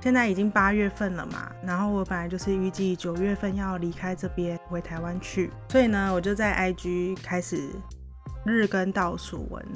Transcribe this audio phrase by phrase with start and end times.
[0.00, 7.70] 现在已经八月份了嘛，然后我本来就是预计九月份要离开这边回台湾去，所以呢，我就在 IG 开始
[8.44, 9.66] 日更倒数文。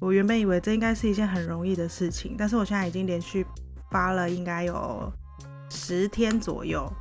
[0.00, 3.46] 我原本以为这应该是一件很容易的事情，但是我现在已经连续
[3.90, 5.12] 发了应该有
[5.70, 6.92] 十天左右。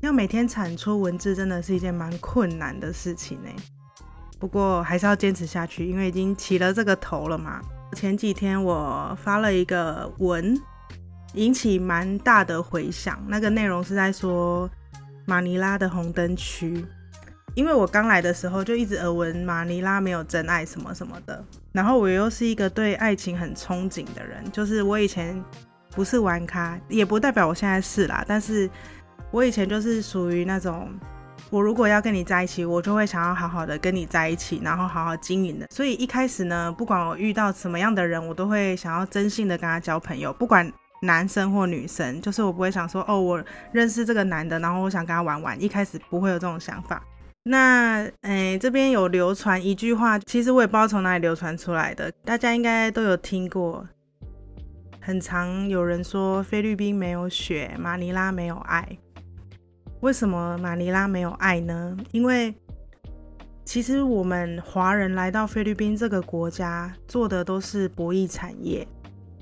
[0.00, 3.48] 要每天产出文字，真的是一件蛮困难的事情呢。
[4.38, 7.60] 不过还是要坚持下去，因为已经起了这个头了嘛。
[7.94, 10.60] 前几天我发了一个文，
[11.34, 13.24] 引起蛮大的回响。
[13.28, 14.68] 那个内容是在说
[15.24, 16.84] 马尼拉的红灯区，
[17.54, 21.42] 因为我刚来的时候就一直耳闻马尼拉没有真爱什么什么的。
[21.72, 25.42] 然后我又是一个对爱情很憧憬的人，就是我以前
[25.92, 28.24] 不是玩咖，也不代表我现在是啦。
[28.26, 28.68] 但是
[29.30, 30.88] 我以前就是属于那种。
[31.54, 35.68] 我如果要跟你在一起，我就会想要好好的跟你在一起，然后好好经营的。
[35.70, 40.68] 所以一开始呢，不管我遇到什么样的人，我都会想要真心的跟他交朋友，不管
[41.02, 45.62] 男生或女生，就是我不会想说，哦，我认识这个男的，然后我想跟他玩玩。
[45.62, 47.00] 一开始不会有这种想法。
[47.44, 53.86] 那，诶，这边有流传一句话，其实我也不知道从哪里流传出来的，大家应该都有听过。
[55.00, 58.98] 很常有人说，菲律宾没有雪，马尼拉没有爱。
[60.04, 61.96] 为什么马尼拉没有爱呢？
[62.12, 62.54] 因为
[63.64, 68.86] 其实我们华人来到菲律宾这个国家做的都是博弈产业，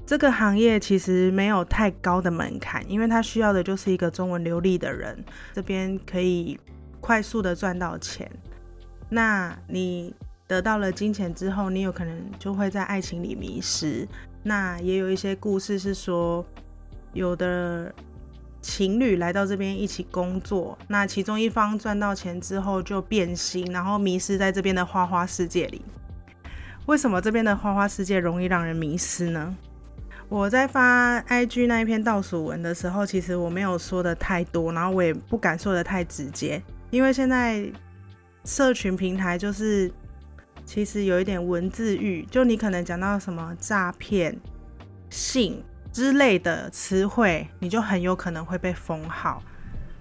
[0.07, 5.19] 这个行业其实没有太高的门槛，因为它需要的就是一个中文流利的人，
[5.53, 6.57] 这边可以
[7.01, 8.31] 快速的赚到钱。
[9.09, 10.15] 那你
[10.47, 14.07] 得到了金钱之后，你有可能就会在爱情里迷失。
[14.45, 16.47] 那也有一些故事是说，
[17.15, 17.93] 有的。
[18.63, 25.83] 情侣来到这边一起工作，那其中一方赚到钱之后就变心，然后迷失在这边的花花世界里。
[26.87, 29.55] 为什么这边的花花世界容易让人迷失呢？
[30.29, 37.71] 我在发 IG 那一篇倒数文的时候，其实我没有说的太多，然后我也不敢说的太直接，因为现在
[38.45, 39.93] 社群平台就是
[40.65, 44.37] 其实有一点文字狱，就你可能讲到什么诈骗、
[45.11, 45.63] 性。
[45.93, 49.43] 之类的词汇，你就很有可能会被封号，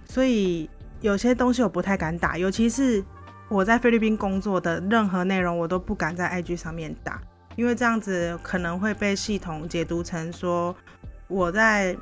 [0.06, 0.68] 所以
[1.02, 3.04] 有些东西我不太敢打，尤其是
[3.48, 7.20] 我在菲律宾工作的任何内容，我都不敢在 IG 上面打，
[7.56, 10.74] 因为这样子可能会被系统解读成说
[11.28, 11.94] 我在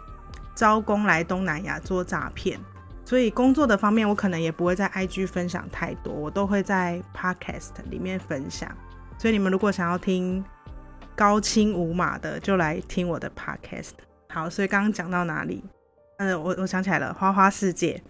[0.54, 2.60] 招工来东南亚做诈骗，
[3.04, 8.70] 所以工作的方面我可能也不会在 IG 分享太多，我都会在 Podcast 里面分享，
[9.18, 10.44] 所以你们如果想要听。
[11.20, 13.90] 高清无码的就来听我的 podcast。
[14.30, 15.62] 好，所以刚刚讲到哪里？
[16.16, 18.02] 嗯，我我想起来了，花花世界。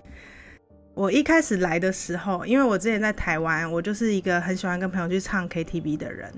[0.95, 6.33] 我一开始来的时候，因为我之前在台湾，我就是一个很喜欢跟朋友去唱 KTV 的人。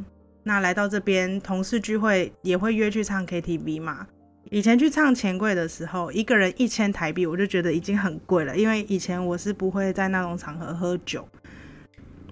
[0.45, 4.07] 那来到这边，同事聚会也会约去唱 KTV 嘛。
[4.45, 11.29] 以前去唱钱柜的时候，一个人一千台币，我就觉得已经很贵了，因为以前我是不会在那种场合喝酒。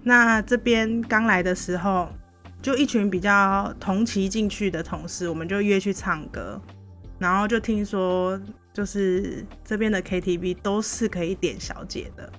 [0.02, 2.08] 那这边刚来的时候。
[2.62, 6.60] 就一群比较同期进去的同事，我们就约去唱歌，
[7.18, 8.38] 然后就听说，
[8.72, 12.30] 就是这边的 KTV 都是可以点小姐的，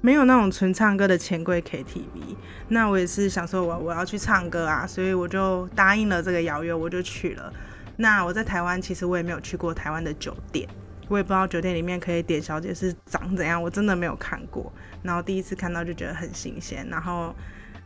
[0.00, 2.36] 没有那种纯唱歌的钱柜 KTV。
[2.68, 7.52] 那我也是想说，我我要去唱歌啊，所以我就答应了这个邀约，我就去了。
[7.96, 10.68] 那我在台湾，其实我也没有去过台湾的酒店，
[11.08, 14.72] 我也不知道酒店里面可以点小姐是长怎样，我真的没有看过。
[15.02, 17.34] 然后第一次看到就觉得很新鲜，然后。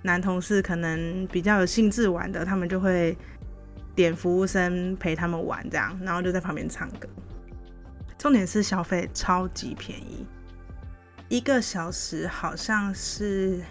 [0.03, 3.17] 男同事可能比较有兴致玩的，他们就会
[3.95, 7.09] 点服务生陪他们玩，这样，然后就在旁边唱歌。
[8.17, 10.27] 重点是消费超级便宜，
[11.29, 13.63] 一个小时好像是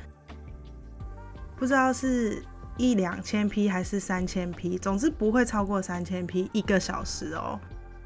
[1.56, 2.44] 不知道是
[2.78, 7.60] 一两千 P 还是三千 P，总之不会超过三千 P 一个小时哦。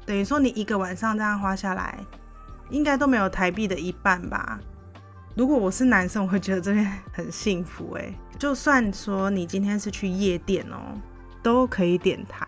[0.04, 1.98] 等于说你一个晚上这样花下来，
[2.68, 4.60] 应该都没有台币的一半吧。
[5.36, 8.14] 如果我是男生，我会觉得这边很幸福哎。
[8.38, 10.94] 就算说你今天是去夜店哦，
[11.42, 12.46] 都可以点台，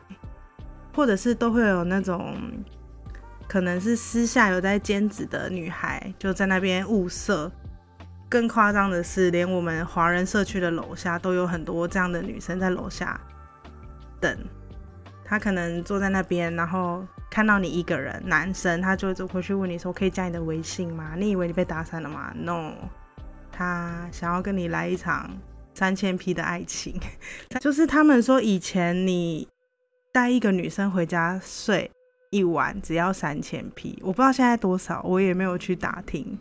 [0.95, 2.37] 或者是都会有那种
[3.49, 7.51] 可能是私下有在兼职的女孩就在那边物色。
[8.29, 13.21] 更夸张的是，连我们华人社区的楼下都有很多这样的女生在楼下
[14.21, 14.37] 等。
[15.25, 17.05] 她可能坐在那边，然后。
[17.37, 22.73] 看到你一个人，男生，他就走回去问你说：“可以加你的微信吗？”你以为你被打散了吗？No，
[23.53, 25.29] 他想要跟你来一场
[25.75, 26.99] 三千 P 的爱情，
[27.61, 29.47] 就是他们说以前你
[30.15, 31.91] 带一个女生回家睡
[32.31, 36.39] 一晚只要三千 P，我不知道现在多少，我也没有去打听。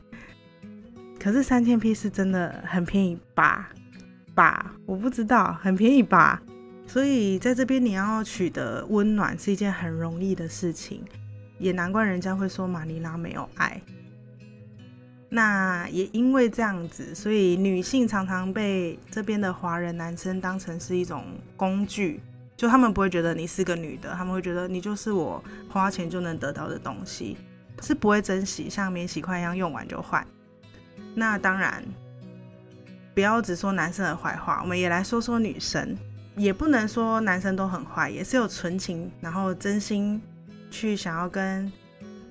[1.20, 3.70] 可是三千 P 是真的很便宜吧？
[4.34, 6.42] 吧，我不知道，很便宜吧？
[6.88, 11.04] 所以在这边你要取得温暖是一件很容易的事情，
[11.58, 13.82] 也难怪人家会说马尼拉没有爱。
[15.28, 21.26] 那也因为这样子，所以女性常常被这边的华人男生当成是一种
[21.58, 22.22] 工具，
[22.56, 27.36] 就他们不会觉得你是个女的，他们会觉得你就是我花钱就能得到的东西，
[27.82, 30.26] 是不会珍惜，像免洗筷一样用完就换。
[31.14, 31.84] 那当然，
[33.14, 35.98] 不要只说男生的坏话，我们也来说说女生。
[36.36, 40.22] 也不能说男生都很坏，也是有纯情，然后真心
[40.70, 41.72] 去想要跟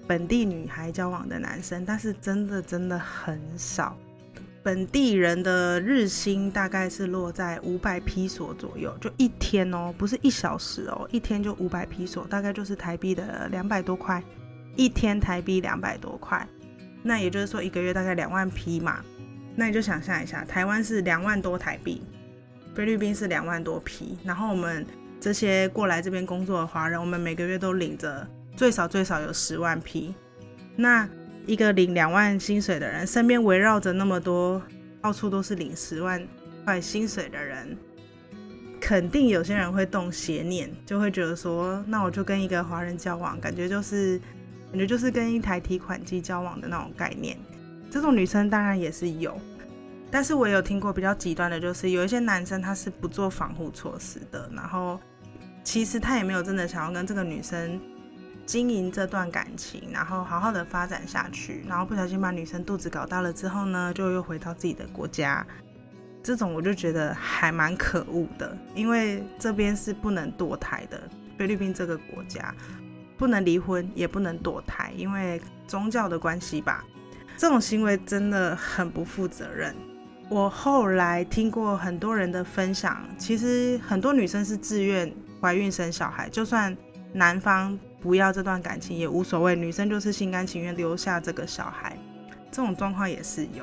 [0.06, 3.96] 本地女孩交往的男生，但是真的真的很少。
[4.62, 14.22] 本地人的日薪大概是落在五百披索左右，就一天哦，不是一小时哦，一天就五百披索，大概就是台币的两百多块，
[14.74, 16.46] 一天台币两百多块，
[17.02, 19.02] 那也就是说一个月大概两万披嘛，
[19.54, 22.02] 那你就想象一下，台湾是两万多台币。
[22.74, 24.84] 菲律宾是两万多批，然后我们
[25.20, 28.26] 这些过来这边工作的华人，我们每个月都领着
[28.56, 30.12] 最少最少有十万批。
[30.76, 31.08] 那
[31.46, 34.60] 一个领两万薪水的人，身边围绕着那么多
[35.00, 36.26] 到处都是领十万
[36.64, 37.76] 块薪水的人，
[38.80, 44.20] 肯定有些人会动邪念，就会觉得说，那我就跟一个华人交往，感觉就是
[44.70, 47.36] 感觉就是跟一台提款机交往的那种概念。
[47.88, 49.38] 这种女生当然也是有。
[50.14, 55.00] 但是我有听过比较极端的，就是有一些男生他是不做防护措施的，然后
[55.64, 57.81] 其实他也没有真的想要跟这个女生
[58.46, 65.44] 经营这段感情，然后好好的发展下去，然后不小心把女生肚子搞大了之后呢，就又回到自己的国家，
[66.22, 71.02] 这种我就觉得还蛮可恶的，因为这边是不能堕胎的，
[71.37, 72.55] 菲律宾这个国家
[73.19, 76.84] 不能离婚，也不能堕胎，因为宗教的关系吧，
[77.37, 79.75] 这种行为真的很不负责任。
[80.34, 85.08] 我后来听过很多人的分享，其实很多女生是自愿
[85.40, 86.76] 怀孕生小孩，就算
[87.12, 91.96] 男方不要这段感情也无所谓，女生就是心甘情愿留下这个小孩，
[92.50, 93.62] 这种状况也是有。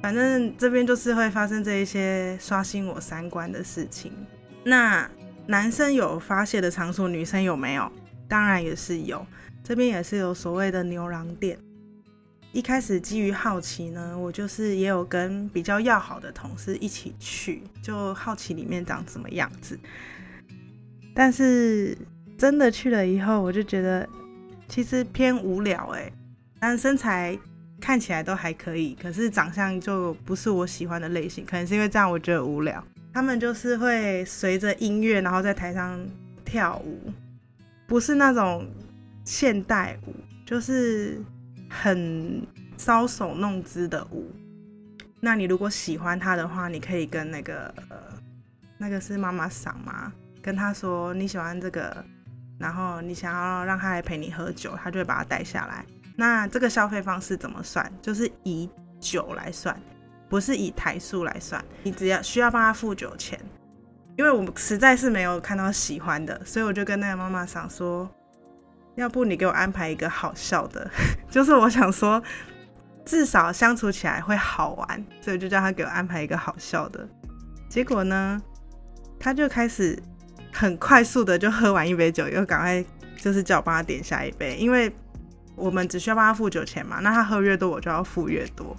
[0.00, 4.12] 反正这边就是会发生这一些刷新我三观的事情。
[4.62, 5.10] 那
[5.48, 7.90] 男生有发泄的场所，女生有没有？
[8.28, 9.26] 当然也是有，
[9.64, 11.58] 这边也是有所谓的牛郎店。
[12.52, 19.78] 一开始基于好奇呢，我就是也有跟比较要好的同事一起去，就好奇里面长什么样子。
[21.14, 21.96] 但是
[22.36, 24.06] 真的去了以后，我就觉得
[24.68, 26.12] 其实偏无聊哎，
[26.60, 27.38] 但身材
[27.80, 31.46] 看起来都还可以，可是长相就不是我喜欢的类型。
[31.46, 32.84] 可能是因为这样，我觉得无聊。
[33.14, 35.98] 他们就是会随着音乐，然后在台上
[36.44, 37.10] 跳舞，
[37.86, 38.66] 不是那种
[39.24, 40.14] 现代舞，
[40.44, 41.18] 就是。
[41.72, 42.46] 很
[42.76, 44.30] 搔首弄姿的舞，
[45.20, 47.96] 那你如果喜欢他的话，你可以跟那个呃，
[48.76, 50.12] 那个是妈妈桑吗？
[50.42, 52.04] 跟他说你喜欢这个，
[52.58, 55.84] 然后你想要让他来陪你喝酒，他就会把他带下来。
[56.16, 57.90] 那这个消费方式怎么算？
[58.02, 58.68] 就是以
[59.00, 59.80] 酒来算，
[60.28, 61.64] 不是以台数来算。
[61.82, 63.40] 你只要需要帮他付酒钱，
[64.16, 68.10] 因为我们实在是没有看到喜欢的，所以我就跟那个妈妈桑说。
[68.94, 70.90] 要不你给我安排一个好笑的，
[71.30, 72.22] 就是我想说，
[73.04, 77.08] 至少相处起来会好玩，所以就叫他给我安排一个好笑的。
[77.68, 78.40] 结果呢，
[79.18, 79.98] 他就开始
[80.52, 82.84] 很快速的就喝完一杯酒，又赶快
[83.16, 84.94] 就是叫我帮他点下一杯，因为
[85.56, 88.76] 我们只需要帮他付酒钱嘛，那他喝越多我就要付越多。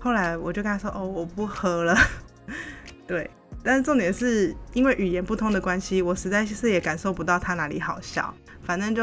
[0.00, 1.96] 后来我就跟他说：“哦，我不喝了。
[3.06, 3.28] ”对，
[3.64, 8.32] 但是重点是因为语言不通的关系，我实在是也感受不到他哪里好笑。
[8.68, 9.02] 反正就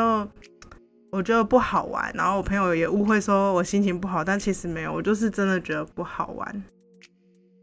[1.11, 6.63] 我觉得不好玩，然后我朋友也误会说我心情不好，但其实没有，我就是真的觉得不好玩。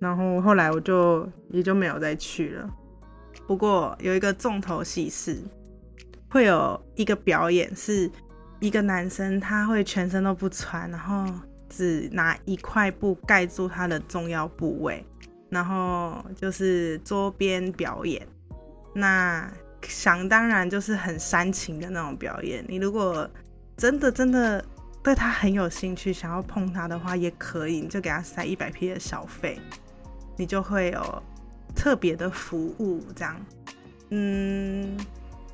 [0.00, 2.68] 然后后来我就也就没有再去了。
[3.46, 5.38] 不过有一个重头戏是
[6.28, 8.10] 会有一个表演，是
[8.58, 11.32] 一个男生他会全身都不穿，然后
[11.68, 15.06] 只拿一块布盖住他的重要部位，
[15.50, 18.26] 然后就是桌边表演。
[18.92, 19.48] 那
[19.86, 22.64] 想当然就是很煽情的那种表演。
[22.68, 23.28] 你如果
[23.76, 24.64] 真的真的
[25.02, 29.58] 对他很有兴趣，想要碰他的话，也可以，你就给他塞一百 P 的小费，
[30.36, 31.22] 你就会有
[31.74, 33.02] 特别的服务。
[33.16, 33.36] 这样，
[34.10, 34.96] 嗯，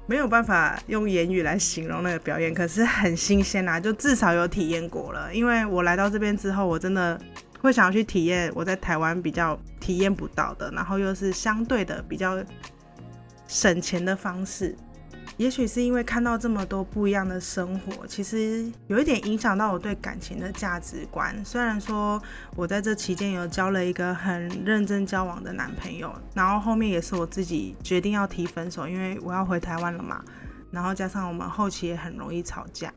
[0.06, 5.32] 没有办法用言语来形容那个表演，可是很新鲜啦，就至少有体验过了。
[5.34, 7.18] 因为我来到这边之后，我真的
[7.60, 12.38] 会想要去体验我在台湾比较体验不到的，然后又是相对的比较。
[13.48, 14.76] 省钱的方式，
[15.38, 21.34] 也许是因为看到这么多不一样的生活，其实有一点影响到我对感情的价值观。
[21.44, 22.22] 虽然说
[22.54, 30.22] 我在这期间有交了一个很认真交往的男朋友，然后后面也是我自己决定要提分手，因为我要回台湾了嘛。
[30.70, 32.92] 然后加上我们后期也很容易吵架，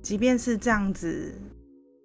[0.00, 1.34] 即便是这样子，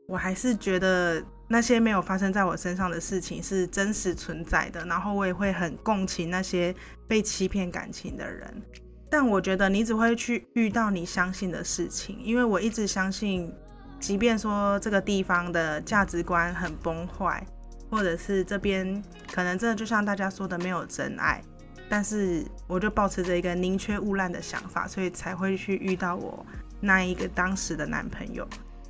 [0.07, 4.85] 我还是觉得那些没有发生在我身上的事情是真实存在的。
[4.85, 6.73] 然后我也会很共情那些
[7.07, 8.61] 被欺骗感情的人。
[9.09, 13.53] 但我觉得你只会去遇到你相信的事情，因为我一直相信，
[13.99, 17.45] 即便说这个地方的价值观很崩坏，
[17.91, 21.39] 或者是这边可能真的就像大家说的没有真爱，
[21.87, 26.43] 但是我就保持着一个宁缺毋滥的想法，所以才会去遇到我
[26.81, 28.47] 那一个当时的男朋友。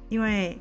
[0.07, 0.57] 因为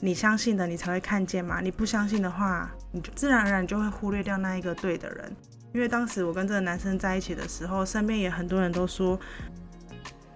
[0.00, 5.36] 你相信的，你才会看见嘛；你不相信的话，你就自然而然就会忽略掉那一个对的人。
[5.72, 9.18] 因为当时我跟这个男生在一起的时候，身边也很多人都说，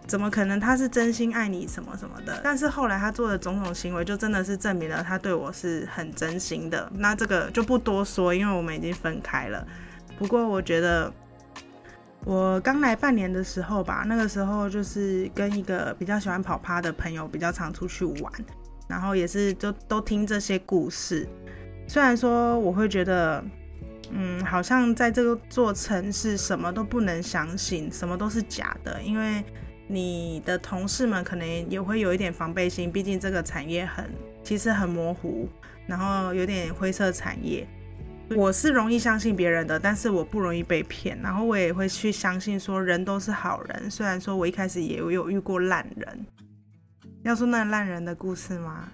[0.06, 2.40] 怎么可能他是真心爱你什么什么的。
[2.44, 6.88] 但是后来他做的种种行为，就真的是证明了他对我是很真心的。
[6.94, 9.66] 那这个就不多说，因为我们已经分开了。
[10.18, 11.12] 不过我觉得，
[12.24, 18.32] 我刚来半年的时候吧，那个时候就是跟一个比较喜欢跑趴的朋友比较常出去玩，
[18.88, 21.28] 然后也是就都听这些故事。
[21.86, 23.44] 虽然说我会觉得。
[24.16, 29.02] 嗯，好像在这个座城市，什么都不能相信，什么都是假的。
[29.02, 29.42] 因为
[29.88, 34.04] 你的同事们可能也会有一点防备心，毕竟这个产业很，
[34.44, 35.48] 其实很模糊，
[35.86, 37.66] 然后有点灰色产业。
[38.36, 41.18] 我是容易相信别人的，但是我不容易被骗。
[41.20, 46.26] 然后我也会去相信说人都是好人，虽然说我一开始也有遇过烂人。
[47.24, 48.88] 要说那烂人的故事吗？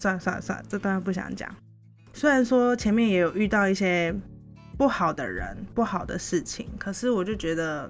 [0.00, 1.48] 算了算了算了，这当然不想讲。
[2.12, 4.14] 虽然说前面也有遇到一些。
[4.76, 7.88] 不好的人，不好的事情，可是我就觉得，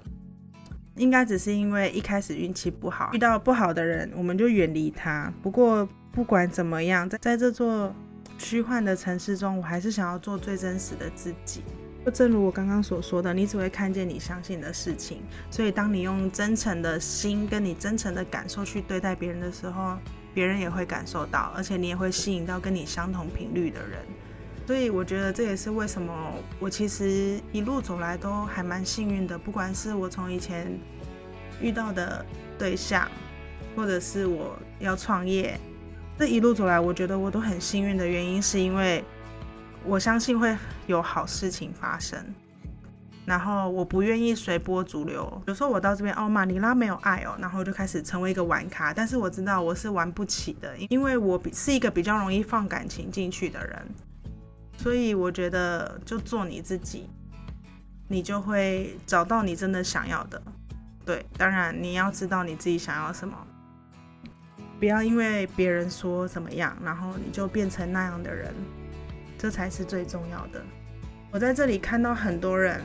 [0.96, 5.32] 应该只是因为一开始运气不好，遇到不好的人，我们就远离他。
[5.42, 7.90] 不过不管怎么样，在在这座
[8.36, 11.62] 虚幻的城市中，我还是想要做最真实的自己。
[12.04, 15.22] 就正如我刚刚所说的，你只会看见你相信的事情。
[15.50, 19.96] 所以当你用真诚的心跟你真诚的感受去对待别人的时候，
[20.34, 24.00] 别人也会感受到，而且你也会吸引到跟你相同频率的人。
[24.66, 30.78] 所以我觉得这也是为什么我其实一路走来都还蛮幸运的，不管是我从以前
[31.60, 32.24] 遇到的
[32.58, 33.08] 对象，
[33.74, 35.58] 或者是我要创业，
[36.18, 39.02] 这一路走来，我觉得我都很幸运的原因，是因为
[39.86, 42.18] 我相信会有好事情发生，
[43.26, 45.42] 然后我不愿意随波逐流。
[45.46, 53.86] 有时候我到这边，哦，马尼拉没有爱哦，然后就开始成为一个玩咖，但是我知道我是玩不起的，因为我是一个比较容易放感情进去的人。
[54.76, 57.08] 所以我觉得，就做你自己，
[58.08, 60.42] 你就会找到你真的想要的。
[61.04, 63.36] 对，当然你要知道你自己想要什么，
[64.80, 68.52] 不要因为别人说怎么样，然后你就变成那样的人，
[69.44, 70.64] 这才是最重要的。
[71.30, 72.80] 我在这里看到很多人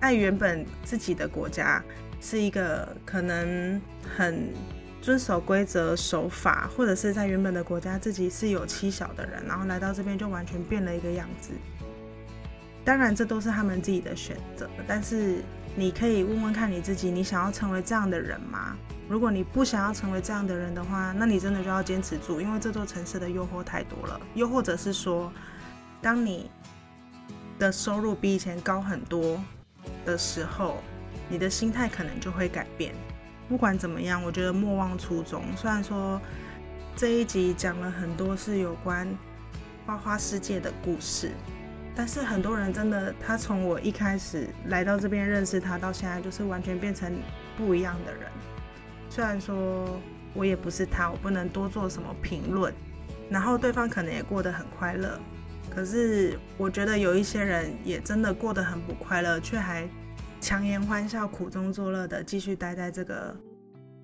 [0.00, 1.80] 爱原本自己的国家，
[2.20, 3.80] 是一个可能
[4.16, 4.48] 很。
[5.00, 11.50] 遵守规则、守法，或者是在原本的国家自己是有妻小的人，然后来到这边就完全变了一个样子。
[12.84, 14.70] 当然，这都是他们自己的选择。
[14.86, 15.42] 但是，
[15.74, 18.76] 你可以问问看你自己：你想要成为这样的人吗？
[19.08, 24.20] 如果你不想要成为这样的人的话，那你真的就要坚持住，因为这座城市的诱惑太多了。
[24.34, 25.32] 又或者是说，
[26.02, 26.50] 当你
[27.58, 29.40] 的收入比以前高很多
[30.04, 30.82] 的时候，
[31.28, 32.92] 你的心态可能就会改变。
[33.48, 35.44] 不管怎么样，我觉得莫忘初衷。
[35.56, 36.20] 虽然说
[36.96, 39.06] 这一集讲了很多是有关
[39.86, 41.30] 花花世界的故事，
[41.94, 47.14] 但是很多人真的，他从我一开始来到这边认识他到现在，就是完全变成
[47.56, 48.22] 不一样的人。
[49.08, 50.00] 虽然说
[50.34, 52.74] 我也不是他，我不能多做什么评论。
[53.30, 55.18] 然后对方可能也过得很快乐，
[55.72, 59.88] 可是我觉得有一些人也真的过得很不快乐，却还。
[60.40, 63.32] 强颜欢笑、苦中作乐的继续待在这个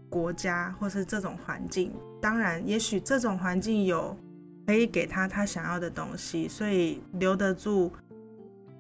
[0.09, 1.93] 国家，或是这种环境。
[2.23, 4.17] 当然，也许这种环境有
[4.65, 7.91] 可以给他他想要的东西，所以留得住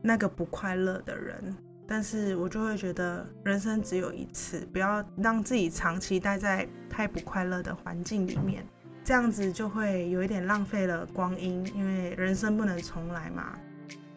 [0.01, 1.53] 那个不快乐的人。
[1.85, 8.65] 但是我就会觉得，人生只有一次，不要让自己长期待在太不快乐的环境里面，
[9.09, 11.67] 这样子就会有一点浪费了光阴。
[11.75, 13.59] 因为人生不能重来嘛，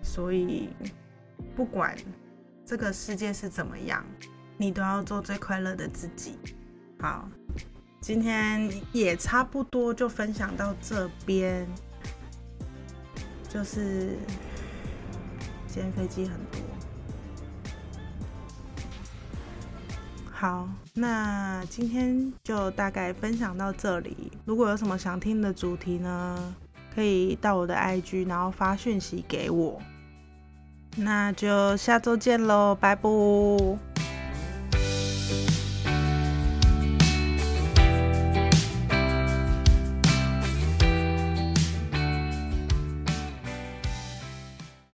[0.01, 0.67] 所以
[1.55, 1.95] 不管。
[2.65, 4.05] 这个世界是怎么样，
[4.57, 6.38] 你都要做最快乐的自己。
[7.00, 7.29] 好，
[8.01, 11.65] 今天也差不多就分享到这边。
[13.50, 14.17] 就是
[15.67, 16.62] 今天飞机很多。
[20.31, 24.31] 好，那今天就大概分享到这里。
[24.51, 26.53] 如果有什么想听的主题呢，
[26.93, 29.81] 可以到我的 IG，然后发讯息给我。
[30.98, 33.90] 那就下周见喽，拜拜。